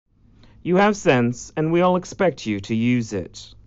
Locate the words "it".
3.13-3.53